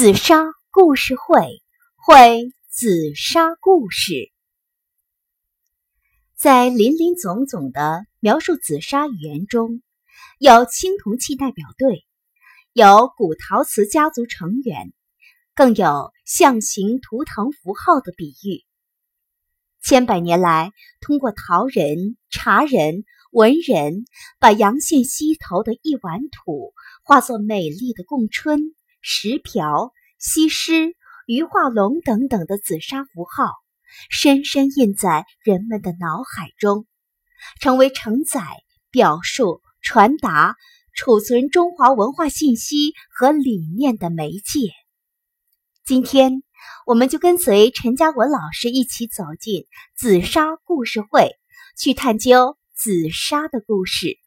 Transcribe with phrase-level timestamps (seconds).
[0.00, 1.60] 紫砂故事会，
[1.94, 4.32] 会紫砂故事，
[6.34, 9.82] 在林林总总的描述紫砂语言中，
[10.38, 12.06] 有青铜器代表队，
[12.72, 14.94] 有古陶瓷家族成员，
[15.54, 18.64] 更有象形图腾符号的比喻。
[19.82, 20.72] 千百年来，
[21.02, 24.06] 通过陶人、茶人、文人，
[24.38, 26.72] 把阳县溪头的一碗土
[27.04, 28.74] 化作美丽的供春。
[29.02, 30.94] 石瓢、西施、
[31.26, 33.54] 鱼化龙等等的紫砂符号，
[34.10, 36.86] 深深印在人们的脑海中，
[37.58, 38.42] 成为承载、
[38.90, 40.56] 表述、传达、
[40.94, 44.68] 储存中华文化信息和理念的媒介。
[45.86, 46.42] 今天，
[46.84, 49.64] 我们就跟随陈嘉文老师一起走进
[49.96, 51.34] 紫砂故事会，
[51.78, 54.18] 去探究紫砂的故事。